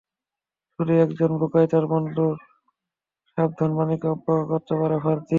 [0.79, 2.35] শুধুই একজন বোকাই তার বন্ধুর
[3.31, 5.29] সাবধানবাণীকে অবজ্ঞা করতে পারে, ফার্দি।